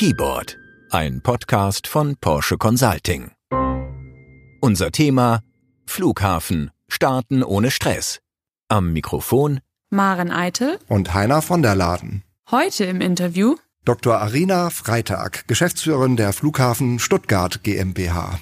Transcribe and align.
Keyboard, 0.00 0.56
ein 0.88 1.20
Podcast 1.20 1.86
von 1.86 2.16
Porsche 2.16 2.56
Consulting. 2.56 3.32
Unser 4.62 4.92
Thema 4.92 5.42
Flughafen, 5.84 6.70
starten 6.88 7.42
ohne 7.44 7.70
Stress. 7.70 8.20
Am 8.68 8.94
Mikrofon 8.94 9.60
Maren 9.90 10.30
Eitel 10.30 10.78
und 10.88 11.12
Heiner 11.12 11.42
von 11.42 11.60
der 11.60 11.74
Laden. 11.74 12.22
Heute 12.50 12.86
im 12.86 13.02
Interview 13.02 13.56
Dr. 13.84 14.16
Arina 14.16 14.70
Freitag, 14.70 15.46
Geschäftsführerin 15.48 16.16
der 16.16 16.32
Flughafen 16.32 16.98
Stuttgart 16.98 17.62
GmbH. 17.62 18.40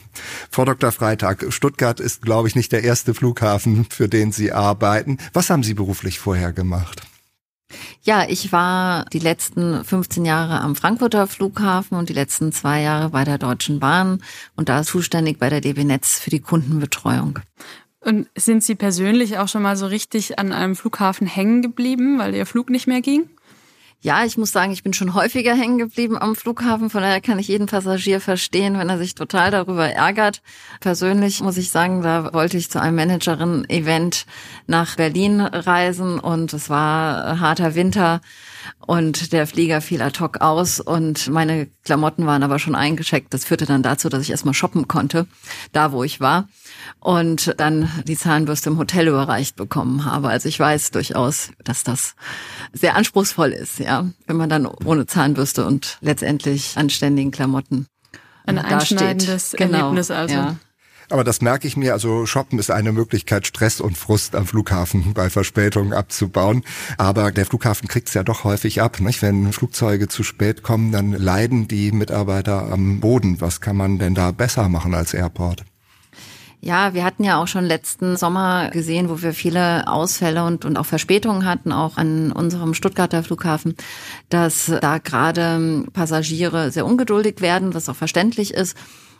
Frau 0.53 0.65
Dr. 0.65 0.93
Freitag, 0.93 1.53
Stuttgart 1.53 1.99
ist, 1.99 2.23
glaube 2.23 2.47
ich, 2.47 2.55
nicht 2.55 2.71
der 2.71 2.85
erste 2.85 3.15
Flughafen, 3.15 3.85
für 3.91 4.09
den 4.09 4.31
Sie 4.31 4.53
arbeiten. 4.53 5.19
Was 5.33 5.51
haben 5.51 5.65
Sie 5.65 5.75
beruflich 5.75 6.21
vorher 6.21 6.53
gemacht? 6.53 7.03
Ja, 8.03 8.25
ich 8.29 8.53
war 8.53 9.05
die 9.13 9.19
letzten 9.19 9.85
15 9.85 10.25
Jahre 10.25 10.61
am 10.61 10.75
Frankfurter 10.75 11.27
Flughafen 11.27 11.99
und 11.99 12.09
die 12.09 12.15
letzten 12.15 12.53
zwei 12.53 12.81
Jahre 12.83 13.11
bei 13.11 13.25
der 13.25 13.39
Deutschen 13.39 13.81
Bahn 13.81 14.23
und 14.57 14.69
da 14.69 14.83
zuständig 14.83 15.39
bei 15.39 15.51
der 15.51 15.61
DB 15.61 15.85
Netz 15.85 16.19
für 16.19 16.31
die 16.31 16.41
Kundenbetreuung. 16.41 17.41
Und 18.01 18.29
sind 18.37 18.63
Sie 18.65 18.75
persönlich 18.75 19.39
auch 19.39 19.49
schon 19.49 19.63
mal 19.63 19.77
so 19.77 19.87
richtig 19.87 20.39
an 20.39 20.53
einem 20.53 20.77
Flughafen 20.77 21.27
hängen 21.27 21.63
geblieben, 21.63 22.19
weil 22.19 22.35
Ihr 22.35 22.47
Flug 22.47 22.71
nicht 22.71 22.87
mehr 22.87 23.03
ging? 23.03 23.29
Ja, 24.01 24.25
ich 24.25 24.39
muss 24.39 24.53
sagen, 24.53 24.71
ich 24.71 24.85
bin 24.85 24.93
schon 24.93 25.15
häufiger 25.15 25.57
hängen 25.57 25.77
geblieben 25.77 26.17
am 26.17 26.37
Flughafen. 26.37 26.89
Von 26.89 27.03
daher 27.03 27.21
kann 27.21 27.41
ich 27.41 27.49
jeden 27.49 27.67
Passagier 27.67 28.21
verstehen, 28.21 28.79
wenn 28.79 28.89
er 28.89 28.97
sich 28.97 29.17
total 29.17 29.51
darüber 29.51 29.89
ärgert. 29.91 30.41
Persönlich 30.79 31.41
muss 31.41 31.57
ich 31.57 31.71
sagen, 31.71 32.03
da 32.03 32.33
wollte 32.33 32.57
ich 32.57 32.71
zu 32.71 32.81
einem 32.81 32.95
Managerin-Event 32.95 34.25
nach 34.69 34.95
Berlin 34.95 35.41
reisen 35.41 36.21
und 36.21 36.53
es 36.53 36.71
war 36.71 37.41
harter 37.41 37.75
Winter 37.75 38.21
und 38.87 39.33
der 39.33 39.47
Flieger 39.47 39.81
fiel 39.81 40.03
ad 40.03 40.21
hoc 40.21 40.41
aus 40.41 40.81
und 40.81 41.29
meine 41.29 41.69
Klamotten 41.85 42.27
waren 42.27 42.43
aber 42.43 42.59
schon 42.59 42.75
eingecheckt. 42.75 43.33
Das 43.33 43.45
führte 43.45 43.67
dann 43.67 43.83
dazu, 43.83 44.09
dass 44.09 44.23
ich 44.23 44.31
erstmal 44.31 44.55
shoppen 44.55 44.89
konnte, 44.89 45.27
da 45.73 45.93
wo 45.93 46.05
ich 46.05 46.21
war 46.21 46.49
und 47.01 47.55
dann 47.59 47.91
die 48.07 48.17
Zahnbürste 48.17 48.71
im 48.71 48.79
Hotel 48.79 49.09
überreicht 49.09 49.57
bekommen 49.57 50.05
habe. 50.05 50.29
Also 50.29 50.49
ich 50.49 50.59
weiß 50.59 50.91
durchaus, 50.91 51.51
dass 51.65 51.85
das 51.85 52.15
sehr 52.73 52.97
anspruchsvoll 52.97 53.51
ist, 53.51 53.79
ja, 53.79 54.07
wenn 54.27 54.37
man 54.37 54.49
dann 54.49 54.67
ohne 54.67 55.07
Zahnbürste 55.07 55.65
und 55.65 55.99
letztendlich 56.01 56.77
anständigen 56.77 57.31
Klamotten 57.31 57.87
ein 58.47 58.59
einschneidendes 58.59 59.55
genau, 59.57 59.79
Erlebnis 59.79 60.11
also. 60.11 60.35
Ja. 60.35 60.57
Aber 61.11 61.25
das 61.25 61.41
merke 61.41 61.67
ich 61.67 61.77
mir, 61.77 61.95
also 61.95 62.27
Shoppen 62.27 62.59
ist 62.59 62.71
eine 62.71 62.93
Möglichkeit, 62.93 63.47
Stress 63.47 63.81
und 63.81 63.97
Frust 63.97 64.35
am 64.35 64.47
Flughafen 64.47 65.15
bei 65.15 65.31
Verspätungen 65.31 65.95
abzubauen. 65.95 66.65
Aber 66.99 67.33
der 67.33 67.47
Flughafen 67.47 67.89
kriegt 67.89 68.09
es 68.09 68.15
ja 68.15 68.23
doch 68.23 68.45
häufig 68.45 68.83
ab. 68.83 69.01
Nicht? 69.01 69.23
Wenn 69.23 69.53
Flugzeuge 69.53 70.09
zu 70.09 70.23
spät 70.23 70.63
kommen, 70.63 70.93
dann 70.93 71.13
leiden 71.13 71.67
die 71.67 71.93
Mitarbeiter 71.93 72.71
am 72.71 73.01
Boden. 73.01 73.41
Was 73.41 73.63
kann 73.63 73.77
man 73.77 73.99
denn 73.99 74.15
da 74.15 74.33
besser 74.33 74.69
machen 74.69 74.95
als 74.95 75.15
Airport? 75.15 75.65
Ja, 76.61 76.93
wir 76.93 77.05
hatten 77.05 77.23
ja 77.23 77.41
auch 77.41 77.47
schon 77.47 77.65
letzten 77.65 78.17
Sommer 78.17 78.71
gesehen, 78.71 79.09
wo 79.09 79.23
wir 79.23 79.33
viele 79.33 79.87
Ausfälle 79.87 80.45
und, 80.45 80.65
und 80.65 80.77
auch 80.77 80.87
Verspätungen 80.87 81.47
hatten, 81.47 81.71
auch 81.71 81.97
an 81.97 82.33
unserem 82.33 82.75
Stuttgarter 82.75 83.23
Flughafen, 83.23 83.77
dass 84.29 84.73
da 84.81 84.99
gerade 84.99 85.85
Passagiere 85.93 86.73
sehr 86.73 86.85
ungeduldig 86.85 87.41
werden, 87.41 87.75
was 87.75 87.89
auch 87.89 87.95
verständlich 87.95 88.53
ist. 88.53 88.77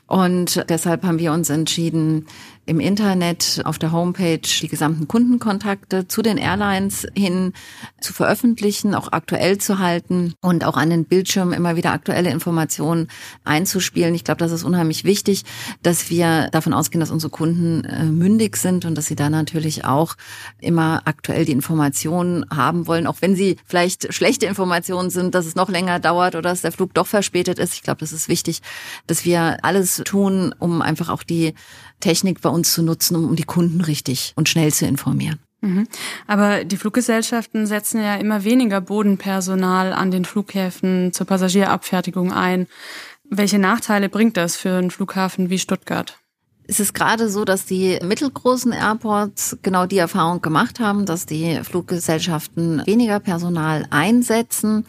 Und 0.09 0.65
deshalb 0.71 1.05
haben 1.05 1.19
wir 1.19 1.33
uns 1.33 1.51
entschieden, 1.51 2.27
im 2.69 2.81
Internet 2.81 3.63
auf 3.65 3.79
der 3.79 3.93
Homepage 3.93 4.43
die 4.43 4.69
gesamten 4.69 5.09
Kundenkontakte 5.09 6.07
zu 6.07 6.21
den 6.21 6.37
Airlines 6.37 7.07
hin 7.17 7.55
zu 7.99 8.13
veröffentlichen, 8.13 8.95
auch 8.95 9.11
aktuell 9.11 9.57
zu 9.57 9.79
halten 9.79 10.35
und 10.43 10.65
auch 10.65 10.77
an 10.77 10.91
den 10.91 11.07
Bildschirmen 11.07 11.55
immer 11.55 11.77
wieder 11.77 11.93
aktuelle 11.93 12.31
Informationen 12.31 13.09
einzuspielen. 13.45 14.15
Ich 14.15 14.25
glaube, 14.25 14.39
das 14.39 14.53
ist 14.53 14.65
unheimlich 14.65 15.05
wichtig, 15.05 15.45
dass 15.83 16.11
wir 16.11 16.49
davon 16.53 16.75
ausgehen, 16.75 17.01
dass 17.01 17.11
unsere 17.11 17.31
Kunden 17.31 17.85
äh, 17.85 18.05
mündig 18.05 18.59
sind 18.59 18.85
und 18.85 18.95
dass 18.97 19.07
sie 19.07 19.17
da 19.17 19.31
natürlich 19.31 19.87
auch 19.87 20.15
immer 20.61 21.01
aktuell 21.07 21.47
die 21.47 21.53
Informationen 21.53 22.45
haben 22.55 22.87
wollen, 22.87 23.07
auch 23.07 23.17
wenn 23.21 23.35
sie 23.35 23.57
vielleicht 23.65 24.13
schlechte 24.13 24.45
Informationen 24.45 25.09
sind, 25.09 25.35
dass 25.35 25.47
es 25.47 25.55
noch 25.55 25.71
länger 25.71 26.01
dauert 26.01 26.35
oder 26.35 26.51
dass 26.51 26.61
der 26.61 26.73
Flug 26.73 26.93
doch 26.93 27.07
verspätet 27.07 27.59
ist. 27.59 27.73
Ich 27.73 27.83
glaube, 27.83 28.01
das 28.01 28.13
ist 28.13 28.29
wichtig, 28.29 28.61
dass 29.07 29.25
wir 29.25 29.65
alles 29.65 30.03
tun, 30.05 30.55
um 30.59 30.83
einfach 30.83 31.09
auch 31.09 31.23
die 31.23 31.55
Technik 32.01 32.41
bei 32.43 32.51
uns 32.51 32.58
zu 32.65 32.83
nutzen, 32.83 33.17
um, 33.17 33.37
die 33.37 33.45
Kunden 33.45 33.81
richtig 33.81 34.33
und 34.37 34.49
schnell 34.49 34.73
zu 34.73 34.87
informieren. 34.87 35.39
Mhm. 35.61 35.89
Aber 36.27 36.65
die 36.65 36.77
Fluggesellschaften 36.77 37.67
setzen 37.67 38.01
ja 38.01 38.17
immer 38.17 38.45
weniger 38.45 38.81
Bodenpersonal 38.81 39.93
an 39.93 40.11
den 40.11 40.25
Flughäfen 40.25 41.13
zur 41.13 41.27
Passagierabfertigung 41.27 42.33
ein. 42.33 42.67
Welche 43.29 43.59
Nachteile 43.59 44.09
bringt 44.09 44.37
das 44.37 44.57
für 44.57 44.77
einen 44.77 44.91
Flughafen 44.91 45.51
wie 45.51 45.59
Stuttgart? 45.59 46.19
Es 46.71 46.81
ist 46.81 46.93
gerade 46.93 47.31
so, 47.31 47.47
dass 47.47 47.65
die 47.65 47.99
mittelgroßen 48.03 48.73
Airports 48.73 49.57
genau 49.63 49.87
die 49.87 49.97
Erfahrung 49.97 50.43
gemacht 50.43 50.81
haben, 50.81 51.07
dass 51.07 51.25
die 51.25 51.61
Fluggesellschaften 51.63 52.83
weniger 52.85 53.21
Personal 53.21 53.87
einsetzen. 53.89 54.85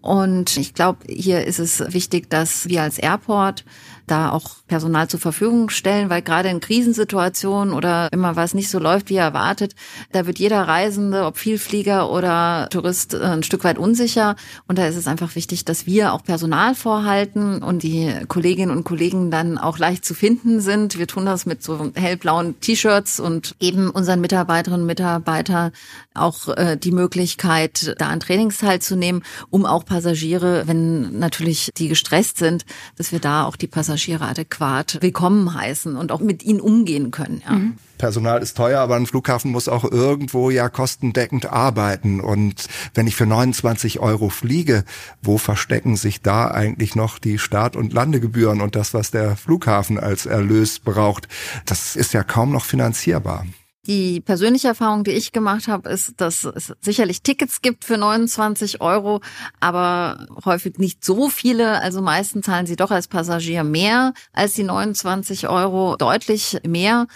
Und 0.00 0.56
ich 0.56 0.74
glaube, 0.74 0.98
hier 1.08 1.46
ist 1.46 1.60
es 1.60 1.80
wichtig, 1.94 2.28
dass 2.28 2.68
wir 2.68 2.82
als 2.82 2.98
Airport 2.98 3.64
da 4.06 4.30
auch 4.30 4.56
Personal 4.66 5.08
zur 5.08 5.20
Verfügung 5.20 5.70
stellen, 5.70 6.10
weil 6.10 6.22
gerade 6.22 6.48
in 6.48 6.60
Krisensituationen 6.60 7.74
oder 7.74 8.08
immer 8.12 8.36
was 8.36 8.54
nicht 8.54 8.70
so 8.70 8.78
läuft, 8.78 9.10
wie 9.10 9.16
erwartet, 9.16 9.74
da 10.12 10.26
wird 10.26 10.38
jeder 10.38 10.62
Reisende, 10.62 11.24
ob 11.24 11.38
Vielflieger 11.38 12.10
oder 12.10 12.68
Tourist, 12.70 13.14
äh, 13.14 13.20
ein 13.20 13.42
Stück 13.42 13.64
weit 13.64 13.78
unsicher. 13.78 14.36
Und 14.66 14.78
da 14.78 14.86
ist 14.86 14.96
es 14.96 15.06
einfach 15.06 15.34
wichtig, 15.36 15.64
dass 15.64 15.86
wir 15.86 16.12
auch 16.12 16.24
Personal 16.24 16.74
vorhalten 16.74 17.62
und 17.62 17.82
die 17.82 18.12
Kolleginnen 18.28 18.76
und 18.76 18.84
Kollegen 18.84 19.30
dann 19.30 19.58
auch 19.58 19.78
leicht 19.78 20.04
zu 20.04 20.14
finden 20.14 20.60
sind. 20.60 20.98
Wir 20.98 21.06
tun 21.06 21.26
das 21.26 21.46
mit 21.46 21.62
so 21.62 21.92
hellblauen 21.94 22.58
T-Shirts 22.60 23.20
und 23.20 23.56
geben 23.58 23.90
unseren 23.90 24.20
Mitarbeiterinnen 24.20 24.82
und 24.82 24.86
Mitarbeitern 24.86 25.72
auch 26.14 26.48
äh, 26.48 26.76
die 26.76 26.92
Möglichkeit, 26.92 27.94
da 27.98 28.08
an 28.08 28.20
Trainings 28.20 28.58
teilzunehmen, 28.58 29.22
um 29.50 29.64
auch 29.64 29.84
Passagiere, 29.84 30.64
wenn 30.66 31.18
natürlich 31.18 31.70
die 31.76 31.88
gestresst 31.88 32.38
sind, 32.38 32.64
dass 32.96 33.12
wir 33.12 33.20
da 33.20 33.44
auch 33.44 33.56
die 33.56 33.66
Passagiere 33.66 33.91
Passagiere 33.92 34.24
adäquat 34.24 35.02
willkommen 35.02 35.52
heißen 35.52 35.96
und 35.96 36.12
auch 36.12 36.20
mit 36.20 36.42
ihnen 36.42 36.62
umgehen 36.62 37.10
können. 37.10 37.42
Ja. 37.44 37.52
Mhm. 37.52 37.74
Personal 37.98 38.42
ist 38.42 38.56
teuer, 38.56 38.80
aber 38.80 38.96
ein 38.96 39.04
Flughafen 39.04 39.50
muss 39.52 39.68
auch 39.68 39.84
irgendwo 39.84 40.48
ja 40.48 40.70
kostendeckend 40.70 41.52
arbeiten. 41.52 42.18
Und 42.20 42.68
wenn 42.94 43.06
ich 43.06 43.16
für 43.16 43.26
29 43.26 44.00
Euro 44.00 44.30
fliege, 44.30 44.84
wo 45.20 45.36
verstecken 45.36 45.96
sich 45.96 46.22
da 46.22 46.50
eigentlich 46.50 46.96
noch 46.96 47.18
die 47.18 47.38
Start- 47.38 47.76
und 47.76 47.92
Landegebühren 47.92 48.62
und 48.62 48.76
das, 48.76 48.94
was 48.94 49.10
der 49.10 49.36
Flughafen 49.36 50.00
als 50.00 50.24
Erlös 50.24 50.78
braucht? 50.78 51.28
Das 51.66 51.94
ist 51.94 52.14
ja 52.14 52.24
kaum 52.24 52.50
noch 52.50 52.64
finanzierbar. 52.64 53.44
Die 53.86 54.20
persönliche 54.20 54.68
Erfahrung, 54.68 55.02
die 55.02 55.10
ich 55.10 55.32
gemacht 55.32 55.66
habe, 55.66 55.88
ist, 55.88 56.20
dass 56.20 56.44
es 56.44 56.72
sicherlich 56.80 57.22
Tickets 57.22 57.62
gibt 57.62 57.84
für 57.84 57.98
29 57.98 58.80
Euro, 58.80 59.20
aber 59.58 60.28
häufig 60.44 60.78
nicht 60.78 61.04
so 61.04 61.28
viele. 61.28 61.80
Also 61.80 62.00
meistens 62.00 62.46
zahlen 62.46 62.66
sie 62.66 62.76
doch 62.76 62.92
als 62.92 63.08
Passagier 63.08 63.64
mehr 63.64 64.14
als 64.32 64.52
die 64.54 64.62
29 64.62 65.48
Euro, 65.48 65.96
deutlich 65.96 66.60
mehr. 66.64 67.08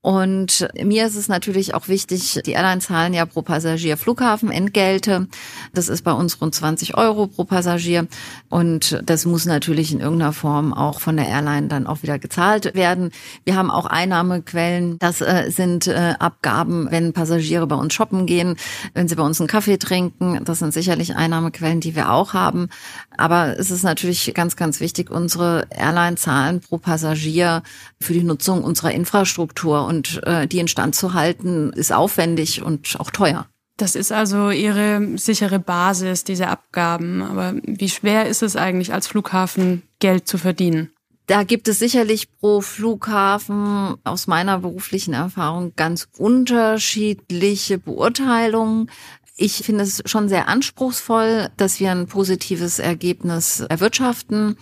Und 0.00 0.68
mir 0.80 1.06
ist 1.06 1.16
es 1.16 1.26
natürlich 1.26 1.74
auch 1.74 1.88
wichtig, 1.88 2.40
die 2.46 2.52
Airlines 2.52 2.86
zahlen 2.86 3.14
ja 3.14 3.26
pro 3.26 3.42
Passagier 3.42 3.96
Flughafenentgelte. 3.96 5.26
Das 5.74 5.88
ist 5.88 6.02
bei 6.02 6.12
uns 6.12 6.40
rund 6.40 6.54
20 6.54 6.96
Euro 6.96 7.26
pro 7.26 7.42
Passagier. 7.42 8.06
Und 8.48 9.00
das 9.04 9.26
muss 9.26 9.44
natürlich 9.44 9.92
in 9.92 9.98
irgendeiner 9.98 10.32
Form 10.32 10.72
auch 10.72 11.00
von 11.00 11.16
der 11.16 11.26
Airline 11.26 11.66
dann 11.66 11.88
auch 11.88 12.04
wieder 12.04 12.20
gezahlt 12.20 12.76
werden. 12.76 13.10
Wir 13.44 13.56
haben 13.56 13.72
auch 13.72 13.86
Einnahmequellen. 13.86 15.00
Das 15.00 15.20
äh, 15.20 15.50
sind 15.50 15.88
äh, 15.88 16.14
Abgaben, 16.20 16.86
wenn 16.92 17.12
Passagiere 17.12 17.66
bei 17.66 17.76
uns 17.76 17.92
shoppen 17.92 18.26
gehen, 18.26 18.56
wenn 18.94 19.08
sie 19.08 19.16
bei 19.16 19.24
uns 19.24 19.40
einen 19.40 19.48
Kaffee 19.48 19.78
trinken. 19.78 20.44
Das 20.44 20.60
sind 20.60 20.72
sicherlich 20.72 21.16
Einnahmequellen, 21.16 21.80
die 21.80 21.96
wir 21.96 22.12
auch 22.12 22.34
haben. 22.34 22.68
Aber 23.16 23.58
es 23.58 23.72
ist 23.72 23.82
natürlich 23.82 24.32
ganz, 24.32 24.54
ganz 24.54 24.78
wichtig, 24.78 25.10
unsere 25.10 25.66
Airline 25.70 26.16
zahlen 26.16 26.60
pro 26.60 26.78
Passagier 26.78 27.64
für 28.00 28.12
die 28.12 28.22
Nutzung 28.22 28.62
unserer 28.62 28.92
Infrastruktur 28.92 29.87
und 29.88 30.20
äh, 30.24 30.46
die 30.46 30.60
instand 30.60 30.94
zu 30.94 31.14
halten, 31.14 31.72
ist 31.72 31.92
aufwendig 31.92 32.62
und 32.62 32.96
auch 33.00 33.10
teuer. 33.10 33.46
Das 33.78 33.94
ist 33.94 34.12
also 34.12 34.50
Ihre 34.50 35.16
sichere 35.16 35.60
Basis, 35.60 36.24
diese 36.24 36.48
Abgaben. 36.48 37.22
Aber 37.22 37.54
wie 37.64 37.88
schwer 37.88 38.26
ist 38.26 38.42
es 38.42 38.56
eigentlich 38.56 38.92
als 38.92 39.06
Flughafen 39.06 39.82
Geld 40.00 40.26
zu 40.28 40.36
verdienen? 40.36 40.90
Da 41.28 41.44
gibt 41.44 41.68
es 41.68 41.78
sicherlich 41.78 42.34
pro 42.38 42.60
Flughafen 42.60 43.96
aus 44.02 44.26
meiner 44.26 44.58
beruflichen 44.58 45.14
Erfahrung 45.14 45.74
ganz 45.76 46.08
unterschiedliche 46.16 47.78
Beurteilungen. 47.78 48.90
Ich 49.36 49.58
finde 49.58 49.84
es 49.84 50.02
schon 50.06 50.28
sehr 50.28 50.48
anspruchsvoll, 50.48 51.48
dass 51.56 51.78
wir 51.78 51.92
ein 51.92 52.06
positives 52.08 52.80
Ergebnis 52.80 53.60
erwirtschaften 53.60 54.56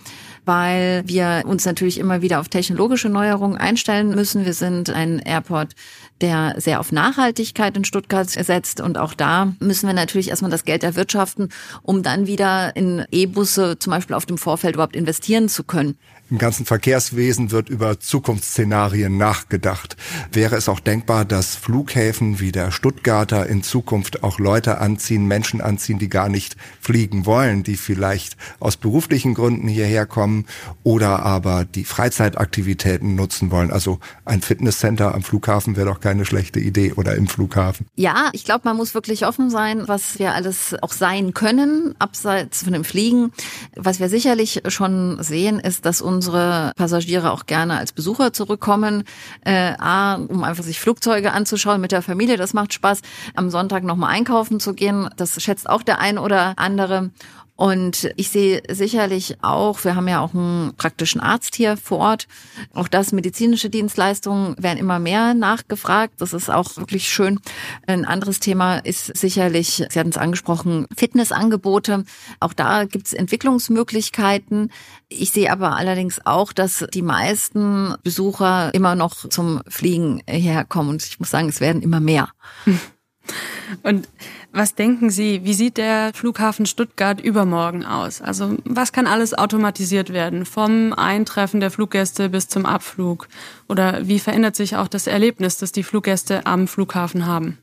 weil 0.47 1.03
wir 1.05 1.43
uns 1.45 1.65
natürlich 1.65 1.99
immer 1.99 2.21
wieder 2.21 2.39
auf 2.39 2.47
technologische 2.47 3.09
Neuerungen 3.09 3.57
einstellen 3.57 4.09
müssen. 4.09 4.45
Wir 4.45 4.53
sind 4.53 4.89
ein 4.89 5.19
Airport, 5.19 5.73
der 6.21 6.55
sehr 6.57 6.79
auf 6.79 6.91
Nachhaltigkeit 6.91 7.75
in 7.77 7.85
Stuttgart 7.85 8.29
setzt. 8.29 8.81
Und 8.81 8.97
auch 8.97 9.13
da 9.13 9.53
müssen 9.59 9.87
wir 9.87 9.93
natürlich 9.93 10.29
erstmal 10.29 10.51
das 10.51 10.65
Geld 10.65 10.83
erwirtschaften, 10.83 11.49
um 11.83 12.03
dann 12.03 12.27
wieder 12.27 12.75
in 12.75 13.05
E-Busse 13.11 13.79
zum 13.79 13.91
Beispiel 13.91 14.15
auf 14.15 14.25
dem 14.25 14.37
Vorfeld 14.37 14.75
überhaupt 14.75 14.95
investieren 14.95 15.49
zu 15.49 15.63
können. 15.63 15.97
Im 16.29 16.39
ganzen 16.39 16.65
Verkehrswesen 16.65 17.51
wird 17.51 17.69
über 17.69 18.01
Zukunftsszenarien 18.01 19.15
nachgedacht. 19.15 19.95
Wäre 20.33 20.57
es 20.57 20.67
auch 20.67 20.81
denkbar, 20.81 21.23
dass 21.23 21.55
Flughäfen 21.55 22.41
wie 22.41 22.51
der 22.51 22.71
Stuttgarter 22.71 23.47
in 23.47 23.63
Zukunft 23.63 24.23
auch 24.23 24.37
Leute 24.37 24.79
anziehen, 24.79 25.25
Menschen 25.25 25.61
anziehen, 25.61 25.99
die 25.99 26.09
gar 26.09 26.27
nicht 26.27 26.57
fliegen 26.81 27.25
wollen, 27.25 27.63
die 27.63 27.77
vielleicht 27.77 28.35
aus 28.59 28.75
beruflichen 28.75 29.35
Gründen 29.35 29.69
hierher 29.69 30.05
kommen 30.05 30.47
oder 30.83 31.23
aber 31.23 31.63
die 31.63 31.85
Freizeitaktivitäten 31.85 33.15
nutzen 33.15 33.49
wollen? 33.49 33.71
Also 33.71 33.99
ein 34.25 34.41
Fitnesscenter 34.41 35.15
am 35.15 35.23
Flughafen 35.23 35.77
wäre 35.77 35.87
doch 35.87 36.01
keine 36.07 36.25
schlechte 36.25 36.59
Idee 36.59 36.93
oder 36.93 37.15
im 37.15 37.27
Flughafen. 37.27 37.87
Ja, 37.95 38.29
ich 38.33 38.45
glaube, 38.45 38.61
man 38.65 38.77
muss 38.77 38.93
wirklich 38.93 39.25
offen 39.25 39.49
sein, 39.49 39.87
was 39.87 40.19
wir 40.19 40.33
alles 40.33 40.75
auch 40.81 40.91
sein 40.91 41.33
können, 41.33 41.95
abseits 41.99 42.63
von 42.63 42.73
dem 42.73 42.83
Fliegen. 42.83 43.31
Was 43.75 43.99
wir 43.99 44.09
sicherlich 44.09 44.61
schon 44.67 45.17
sehen, 45.21 45.59
ist, 45.59 45.85
dass 45.85 46.01
uns 46.01 46.27
unsere 46.27 46.73
Passagiere 46.75 47.31
auch 47.31 47.45
gerne 47.45 47.77
als 47.77 47.91
Besucher 47.91 48.33
zurückkommen. 48.33 49.03
Äh, 49.45 49.73
A, 49.79 50.15
um 50.15 50.43
einfach 50.43 50.63
sich 50.63 50.79
Flugzeuge 50.79 51.31
anzuschauen 51.31 51.79
mit 51.79 51.91
der 51.91 52.01
Familie, 52.01 52.37
das 52.37 52.53
macht 52.53 52.73
Spaß. 52.73 53.01
Am 53.35 53.49
Sonntag 53.49 53.83
nochmal 53.83 54.13
einkaufen 54.13 54.59
zu 54.59 54.73
gehen, 54.73 55.09
das 55.15 55.41
schätzt 55.41 55.69
auch 55.69 55.83
der 55.83 55.99
ein 55.99 56.17
oder 56.17 56.53
andere. 56.57 57.11
Und 57.57 58.11
ich 58.17 58.29
sehe 58.29 58.61
sicherlich 58.69 59.37
auch, 59.41 59.83
wir 59.83 59.95
haben 59.95 60.07
ja 60.07 60.21
auch 60.21 60.35
einen 60.35 60.75
praktischen 60.77 61.19
Arzt 61.19 61.55
hier 61.55 61.75
vor 61.75 61.97
Ort. 61.97 62.27
Auch 62.75 62.87
das 62.87 63.11
medizinische 63.11 63.71
Dienstleistungen 63.71 64.55
werden 64.61 64.77
immer 64.77 64.99
mehr 64.99 65.33
nachgefragt. 65.33 66.13
Das 66.19 66.33
ist 66.33 66.51
auch 66.51 66.77
wirklich 66.77 67.09
schön. 67.09 67.39
Ein 67.87 68.05
anderes 68.05 68.39
Thema 68.39 68.77
ist 68.77 69.17
sicherlich, 69.17 69.83
Sie 69.89 69.99
hatten 69.99 70.09
es 70.09 70.17
angesprochen, 70.17 70.85
Fitnessangebote. 70.95 72.05
Auch 72.39 72.53
da 72.53 72.85
gibt 72.85 73.07
es 73.07 73.13
Entwicklungsmöglichkeiten. 73.13 74.71
Ich 75.09 75.31
sehe 75.31 75.51
aber 75.51 75.75
allerdings 75.77 76.23
auch, 76.27 76.53
dass 76.53 76.85
die 76.93 77.01
meisten 77.01 77.95
Besucher 78.03 78.71
immer 78.75 78.93
noch 78.93 79.27
zum 79.29 79.63
Fliegen 79.67 80.21
herkommen. 80.27 80.91
Und 80.91 81.03
ich 81.03 81.19
muss 81.19 81.31
sagen, 81.31 81.49
es 81.49 81.59
werden 81.59 81.81
immer 81.81 82.01
mehr. 82.01 82.29
Und 83.83 84.07
was 84.51 84.75
denken 84.75 85.09
Sie, 85.09 85.43
wie 85.43 85.53
sieht 85.53 85.77
der 85.77 86.11
Flughafen 86.13 86.65
Stuttgart 86.65 87.21
übermorgen 87.21 87.85
aus? 87.85 88.21
Also 88.21 88.57
was 88.63 88.91
kann 88.91 89.07
alles 89.07 89.33
automatisiert 89.33 90.11
werden, 90.11 90.45
vom 90.45 90.93
Eintreffen 90.93 91.59
der 91.59 91.71
Fluggäste 91.71 92.29
bis 92.29 92.47
zum 92.47 92.65
Abflug? 92.65 93.27
Oder 93.67 94.07
wie 94.07 94.19
verändert 94.19 94.55
sich 94.55 94.75
auch 94.75 94.87
das 94.87 95.07
Erlebnis, 95.07 95.57
das 95.57 95.71
die 95.71 95.83
Fluggäste 95.83 96.45
am 96.45 96.67
Flughafen 96.67 97.25
haben? 97.25 97.59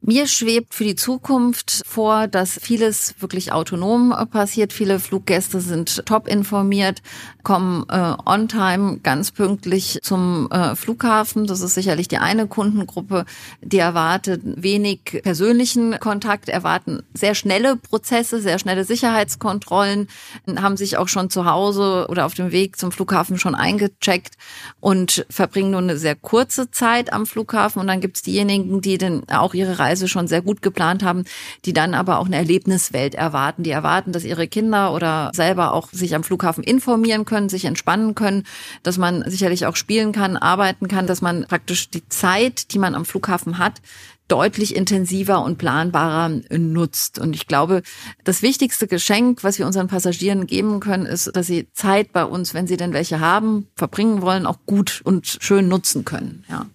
Mir 0.00 0.28
schwebt 0.28 0.74
für 0.74 0.84
die 0.84 0.94
Zukunft 0.94 1.82
vor, 1.84 2.28
dass 2.28 2.52
vieles 2.62 3.16
wirklich 3.18 3.50
autonom 3.50 4.14
passiert. 4.30 4.72
Viele 4.72 5.00
Fluggäste 5.00 5.60
sind 5.60 6.06
top 6.06 6.28
informiert, 6.28 7.02
kommen 7.42 7.84
äh, 7.88 8.14
on 8.24 8.46
time 8.46 9.00
ganz 9.02 9.32
pünktlich 9.32 9.98
zum 10.02 10.48
äh, 10.52 10.76
Flughafen. 10.76 11.48
Das 11.48 11.62
ist 11.62 11.74
sicherlich 11.74 12.06
die 12.06 12.18
eine 12.18 12.46
Kundengruppe, 12.46 13.24
die 13.60 13.78
erwartet 13.78 14.40
wenig 14.44 15.00
persönlichen 15.24 15.98
Kontakt, 15.98 16.48
erwarten 16.48 17.02
sehr 17.12 17.34
schnelle 17.34 17.74
Prozesse, 17.74 18.40
sehr 18.40 18.60
schnelle 18.60 18.84
Sicherheitskontrollen, 18.84 20.08
haben 20.60 20.76
sich 20.76 20.96
auch 20.96 21.08
schon 21.08 21.28
zu 21.28 21.44
Hause 21.44 22.06
oder 22.08 22.24
auf 22.24 22.34
dem 22.34 22.52
Weg 22.52 22.78
zum 22.78 22.92
Flughafen 22.92 23.36
schon 23.36 23.56
eingecheckt 23.56 24.34
und 24.78 25.26
verbringen 25.28 25.72
nur 25.72 25.80
eine 25.80 25.98
sehr 25.98 26.14
kurze 26.14 26.70
Zeit 26.70 27.12
am 27.12 27.26
Flughafen. 27.26 27.80
Und 27.80 27.88
dann 27.88 28.00
gibt 28.00 28.16
es 28.16 28.22
diejenigen, 28.22 28.80
die 28.80 28.96
dann 28.96 29.28
auch 29.28 29.54
ihre 29.54 29.80
Reise 29.80 29.87
schon 29.96 30.28
sehr 30.28 30.42
gut 30.42 30.62
geplant 30.62 31.02
haben, 31.02 31.24
die 31.64 31.72
dann 31.72 31.94
aber 31.94 32.18
auch 32.18 32.26
eine 32.26 32.36
Erlebniswelt 32.36 33.14
erwarten. 33.14 33.62
Die 33.62 33.70
erwarten, 33.70 34.12
dass 34.12 34.24
ihre 34.24 34.48
Kinder 34.48 34.92
oder 34.92 35.30
selber 35.34 35.72
auch 35.72 35.88
sich 35.92 36.14
am 36.14 36.24
Flughafen 36.24 36.62
informieren 36.64 37.24
können, 37.24 37.48
sich 37.48 37.64
entspannen 37.64 38.14
können, 38.14 38.44
dass 38.82 38.98
man 38.98 39.28
sicherlich 39.30 39.66
auch 39.66 39.76
spielen 39.76 40.12
kann, 40.12 40.36
arbeiten 40.36 40.88
kann, 40.88 41.06
dass 41.06 41.22
man 41.22 41.46
praktisch 41.46 41.90
die 41.90 42.08
Zeit, 42.08 42.72
die 42.72 42.78
man 42.78 42.94
am 42.94 43.04
Flughafen 43.04 43.58
hat, 43.58 43.80
deutlich 44.28 44.76
intensiver 44.76 45.42
und 45.42 45.58
planbarer 45.58 46.28
nutzt. 46.50 47.18
Und 47.18 47.34
ich 47.34 47.46
glaube, 47.46 47.82
das 48.24 48.42
wichtigste 48.42 48.86
Geschenk, 48.86 49.42
was 49.42 49.58
wir 49.58 49.66
unseren 49.66 49.88
Passagieren 49.88 50.46
geben 50.46 50.80
können, 50.80 51.06
ist, 51.06 51.34
dass 51.34 51.46
sie 51.46 51.68
Zeit 51.72 52.12
bei 52.12 52.24
uns, 52.24 52.54
wenn 52.54 52.66
sie 52.66 52.76
denn 52.76 52.92
welche 52.92 53.20
haben, 53.20 53.66
verbringen 53.74 54.22
wollen, 54.22 54.46
auch 54.46 54.58
gut 54.66 55.00
und 55.04 55.38
schön 55.40 55.68
nutzen 55.68 56.04
können. 56.04 56.44
Ja. 56.48 56.66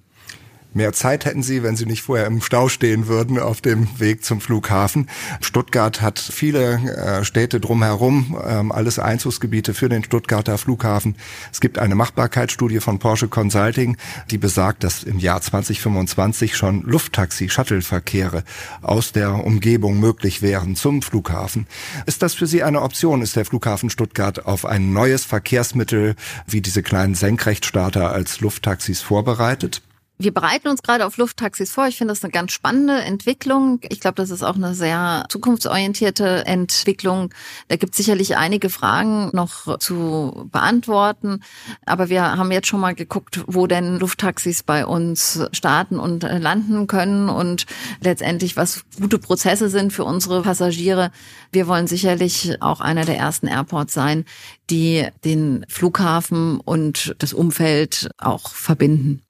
Mehr 0.75 0.91
Zeit 0.91 1.25
hätten 1.25 1.43
sie, 1.43 1.61
wenn 1.61 1.75
sie 1.75 1.85
nicht 1.85 2.01
vorher 2.01 2.25
im 2.25 2.41
Stau 2.41 2.67
stehen 2.67 3.07
würden 3.07 3.37
auf 3.37 3.61
dem 3.61 3.87
Weg 3.99 4.25
zum 4.25 4.41
Flughafen. 4.41 5.07
Stuttgart 5.39 6.01
hat 6.01 6.17
viele 6.17 6.73
äh, 6.73 7.23
Städte 7.23 7.59
drumherum, 7.59 8.39
ähm, 8.43 8.71
alles 8.71 8.97
Einzugsgebiete 8.97 9.75
für 9.75 9.87
den 9.87 10.03
Stuttgarter 10.03 10.57
Flughafen. 10.57 11.15
Es 11.51 11.61
gibt 11.61 11.77
eine 11.77 11.93
Machbarkeitsstudie 11.93 12.79
von 12.79 12.97
Porsche 12.97 13.27
Consulting, 13.27 13.97
die 14.31 14.39
besagt, 14.39 14.83
dass 14.83 15.03
im 15.03 15.19
Jahr 15.19 15.41
2025 15.41 16.57
schon 16.57 16.81
Lufttaxi-Shuttle-Verkehre 16.83 18.43
aus 18.81 19.11
der 19.11 19.45
Umgebung 19.45 19.99
möglich 19.99 20.41
wären 20.41 20.75
zum 20.75 21.03
Flughafen. 21.03 21.67
Ist 22.07 22.23
das 22.23 22.33
für 22.33 22.47
Sie 22.47 22.63
eine 22.63 22.81
Option? 22.81 23.21
Ist 23.21 23.35
der 23.35 23.45
Flughafen 23.45 23.91
Stuttgart 23.91 24.47
auf 24.47 24.65
ein 24.65 24.91
neues 24.91 25.23
Verkehrsmittel 25.23 26.15
wie 26.47 26.61
diese 26.61 26.81
kleinen 26.81 27.13
Senkrechtstarter 27.13 28.11
als 28.11 28.39
Lufttaxis 28.39 29.01
vorbereitet? 29.01 29.83
Wir 30.23 30.33
bereiten 30.33 30.69
uns 30.69 30.81
gerade 30.81 31.05
auf 31.05 31.17
Lufttaxis 31.17 31.73
vor. 31.73 31.85
Ich 31.87 31.97
finde 31.97 32.13
das 32.13 32.23
eine 32.23 32.31
ganz 32.31 32.53
spannende 32.53 33.01
Entwicklung. 33.01 33.81
Ich 33.89 33.99
glaube, 33.99 34.15
das 34.15 34.29
ist 34.29 34.41
auch 34.41 34.55
eine 34.55 34.73
sehr 34.73 35.25
zukunftsorientierte 35.27 36.45
Entwicklung. 36.45 37.33
Da 37.67 37.75
gibt 37.75 37.91
es 37.91 37.97
sicherlich 37.97 38.37
einige 38.37 38.69
Fragen 38.69 39.31
noch 39.33 39.77
zu 39.79 40.47
beantworten. 40.49 41.43
Aber 41.85 42.07
wir 42.07 42.23
haben 42.23 42.53
jetzt 42.53 42.67
schon 42.67 42.79
mal 42.79 42.95
geguckt, 42.95 43.43
wo 43.47 43.67
denn 43.67 43.99
Lufttaxis 43.99 44.63
bei 44.63 44.85
uns 44.85 45.41
starten 45.51 45.99
und 45.99 46.23
landen 46.23 46.87
können 46.87 47.27
und 47.27 47.65
letztendlich, 47.99 48.55
was 48.55 48.85
gute 48.97 49.19
Prozesse 49.19 49.67
sind 49.67 49.91
für 49.91 50.05
unsere 50.05 50.43
Passagiere. 50.43 51.11
Wir 51.51 51.67
wollen 51.67 51.87
sicherlich 51.87 52.61
auch 52.61 52.79
einer 52.79 53.03
der 53.03 53.17
ersten 53.17 53.47
Airports 53.47 53.93
sein, 53.93 54.23
die 54.69 55.05
den 55.25 55.65
Flughafen 55.67 56.61
und 56.61 57.13
das 57.19 57.33
Umfeld 57.33 58.09
auch 58.17 58.51
verbinden. 58.51 59.21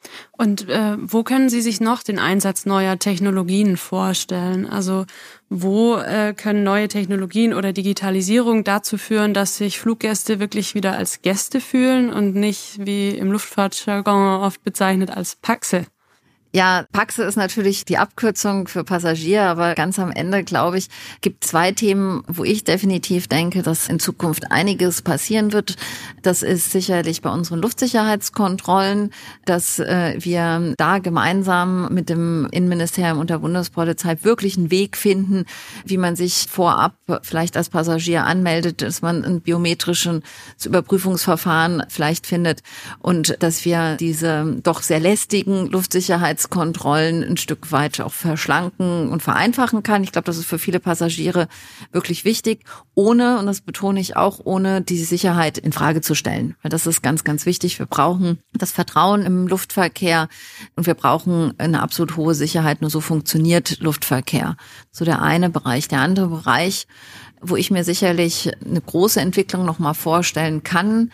Und 0.43 0.67
äh, 0.67 0.97
wo 0.99 1.23
können 1.23 1.47
Sie 1.47 1.61
sich 1.61 1.79
noch 1.79 2.03
den 2.03 2.19
Einsatz 2.19 2.65
neuer 2.65 2.99
Technologien 2.99 3.77
vorstellen? 3.77 4.65
Also 4.65 5.05
wo 5.47 5.95
äh, 5.95 6.33
können 6.33 6.65
neue 6.65 6.89
Technologien 6.89 7.53
oder 7.53 7.71
Digitalisierung 7.71 8.65
dazu 8.65 8.97
führen, 8.97 9.33
dass 9.33 9.55
sich 9.55 9.79
Fluggäste 9.79 10.41
wirklich 10.41 10.75
wieder 10.75 10.97
als 10.97 11.21
Gäste 11.21 11.61
fühlen 11.61 12.11
und 12.11 12.35
nicht 12.35 12.85
wie 12.85 13.11
im 13.11 13.31
Luftfahrtjargon 13.31 14.41
oft 14.41 14.61
bezeichnet 14.65 15.11
als 15.11 15.37
Paxe? 15.37 15.85
Ja, 16.55 16.85
Paxe 16.91 17.23
ist 17.23 17.35
natürlich 17.35 17.83
die 17.83 17.97
Abkürzung 17.97 18.67
für 18.67 18.83
Passagier, 18.83 19.41
aber 19.41 19.73
ganz 19.73 19.97
am 19.97 20.11
Ende, 20.11 20.43
glaube 20.43 20.77
ich, 20.77 20.87
gibt 21.21 21.43
zwei 21.43 21.71
Themen, 21.71 22.23
wo 22.27 22.43
ich 22.43 22.63
definitiv 22.63 23.27
denke, 23.27 23.63
dass 23.63 23.89
in 23.89 23.99
Zukunft 23.99 24.51
einiges 24.51 25.01
passieren 25.01 25.51
wird. 25.51 25.77
Das 26.21 26.43
ist 26.43 26.71
sicherlich 26.71 27.23
bei 27.23 27.31
unseren 27.31 27.59
Luftsicherheitskontrollen, 27.59 29.09
dass 29.45 29.79
äh, 29.79 30.13
wir 30.19 30.75
da 30.77 30.99
gemeinsam 30.99 31.91
mit 31.91 32.09
dem 32.09 32.47
Innenministerium 32.51 33.17
und 33.17 33.31
der 33.31 33.39
Bundespolizei 33.39 34.17
wirklich 34.21 34.55
einen 34.55 34.69
Weg 34.69 34.95
finden, 34.95 35.45
wie 35.85 35.97
man 35.97 36.15
sich 36.15 36.45
vorab 36.47 36.93
vielleicht 37.23 37.57
als 37.57 37.69
Passagier 37.69 38.25
anmeldet, 38.25 38.83
dass 38.83 39.01
man 39.01 39.25
ein 39.25 39.41
biometrisches 39.41 40.21
Überprüfungsverfahren 40.63 41.81
vielleicht 41.89 42.27
findet 42.27 42.61
und 42.99 43.41
dass 43.41 43.65
wir 43.65 43.95
diese 43.95 44.57
doch 44.61 44.83
sehr 44.83 44.99
lästigen 44.99 45.65
Luftsicherheits 45.65 46.42
Sicherheitskontrollen 46.43 47.23
ein 47.23 47.37
Stück 47.37 47.71
weit 47.71 47.99
auch 48.01 48.11
verschlanken 48.11 49.09
und 49.09 49.23
vereinfachen 49.23 49.83
kann. 49.83 50.03
Ich 50.03 50.11
glaube, 50.11 50.25
das 50.25 50.37
ist 50.37 50.45
für 50.45 50.59
viele 50.59 50.79
Passagiere 50.79 51.47
wirklich 51.91 52.25
wichtig, 52.25 52.63
ohne, 52.95 53.39
und 53.39 53.45
das 53.45 53.61
betone 53.61 53.99
ich 53.99 54.15
auch, 54.17 54.39
ohne 54.43 54.81
die 54.81 54.97
Sicherheit 54.97 55.57
in 55.57 55.71
Frage 55.71 56.01
zu 56.01 56.15
stellen. 56.15 56.55
Weil 56.61 56.69
das 56.69 56.85
ist 56.85 57.01
ganz, 57.01 57.23
ganz 57.23 57.45
wichtig. 57.45 57.79
Wir 57.79 57.85
brauchen 57.85 58.39
das 58.53 58.71
Vertrauen 58.71 59.25
im 59.25 59.47
Luftverkehr 59.47 60.27
und 60.75 60.85
wir 60.85 60.95
brauchen 60.95 61.53
eine 61.57 61.81
absolut 61.81 62.17
hohe 62.17 62.35
Sicherheit. 62.35 62.81
Nur 62.81 62.89
so 62.89 63.01
funktioniert 63.01 63.79
Luftverkehr. 63.79 64.57
So 64.91 65.05
der 65.05 65.21
eine 65.21 65.49
Bereich. 65.49 65.87
Der 65.87 65.99
andere 65.99 66.27
Bereich, 66.27 66.87
wo 67.41 67.55
ich 67.55 67.71
mir 67.71 67.83
sicherlich 67.83 68.51
eine 68.65 68.81
große 68.81 69.19
Entwicklung 69.19 69.65
noch 69.65 69.79
mal 69.79 69.93
vorstellen 69.93 70.63
kann, 70.63 71.11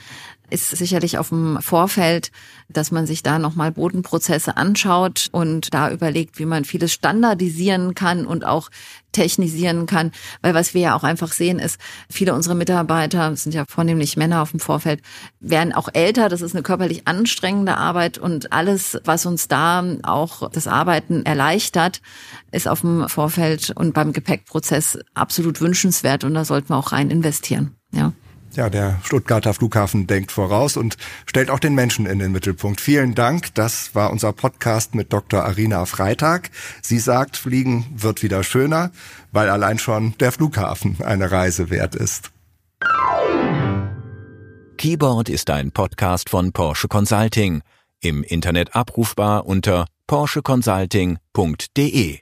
ist 0.50 0.70
sicherlich 0.70 1.18
auf 1.18 1.30
dem 1.30 1.60
Vorfeld, 1.62 2.32
dass 2.70 2.92
man 2.92 3.08
sich 3.08 3.24
da 3.24 3.40
nochmal 3.40 3.72
Bodenprozesse 3.72 4.58
anschaut 4.58 5.28
und 5.32 5.74
da 5.74 5.92
überlegt, 5.92 6.40
wie 6.40 6.46
man 6.46 6.66
vieles 6.66 6.94
standardisieren 6.94 7.96
kann 7.96 8.26
und 8.26 8.46
auch 8.46 8.70
technisieren 9.12 9.86
kann. 9.86 10.12
Weil 10.42 10.54
was 10.54 10.74
wir 10.74 10.82
ja 10.82 10.96
auch 10.96 11.04
einfach 11.04 11.32
sehen 11.32 11.60
ist, 11.60 11.80
viele 12.10 12.34
unserer 12.34 12.56
Mitarbeiter, 12.56 13.36
sind 13.36 13.54
ja 13.54 13.66
vornehmlich 13.68 14.18
Männer 14.18 14.42
auf 14.42 14.52
dem 14.52 14.60
Vorfeld, 14.60 15.02
werden 15.40 15.74
auch 15.74 15.90
älter. 15.94 16.30
Das 16.30 16.42
ist 16.42 16.56
eine 16.56 16.64
körperlich 16.64 17.08
anstrengende 17.08 17.78
Arbeit 17.78 18.18
und 18.18 18.54
alles, 18.54 19.00
was 19.04 19.26
uns 19.26 19.48
da 19.48 19.84
auch 20.04 20.50
das 20.50 20.68
Arbeiten 20.68 21.26
erleichtert, 21.26 22.02
ist 22.52 22.68
auf 22.68 22.82
dem 22.82 23.10
Vorfeld 23.10 23.72
und 23.76 23.94
beim 23.94 24.14
Gepäckprozess 24.14 25.00
absolut 25.14 25.62
wünschenswert 25.62 26.24
und 26.24 26.34
da 26.34 26.46
sollten 26.46 26.70
wir 26.70 26.78
auch 26.78 26.92
rein 26.92 27.10
investieren. 27.10 27.76
Ja. 27.92 28.14
Ja, 28.60 28.70
der 28.70 29.00
Stuttgarter 29.04 29.54
Flughafen 29.54 30.06
denkt 30.06 30.34
voraus 30.34 30.76
und 30.76 30.98
stellt 31.26 31.50
auch 31.50 31.60
den 31.60 31.76
Menschen 31.76 32.06
in 32.06 32.20
den 32.20 32.34
Mittelpunkt. 32.34 32.82
Vielen 32.82 33.16
Dank. 33.16 33.56
Das 33.56 33.96
war 33.96 34.12
unser 34.12 34.34
Podcast 34.34 34.96
mit 34.96 35.14
Dr. 35.14 35.46
Arina 35.46 35.86
Freitag. 35.86 36.50
Sie 36.82 37.00
sagt, 37.00 37.38
Fliegen 37.38 37.86
wird 37.96 38.22
wieder 38.22 38.44
schöner, 38.44 38.92
weil 39.32 39.50
allein 39.50 39.80
schon 39.80 40.14
der 40.20 40.34
Flughafen 40.34 40.98
eine 41.02 41.32
Reise 41.32 41.70
wert 41.70 41.96
ist. 41.96 42.32
Keyboard 44.78 45.30
ist 45.30 45.50
ein 45.50 45.72
Podcast 45.72 46.30
von 46.30 46.52
Porsche 46.52 46.90
Consulting. 46.90 47.62
Im 48.02 48.24
Internet 48.24 48.76
abrufbar 48.76 49.46
unter 49.46 49.86
porscheconsulting.de. 50.08 52.20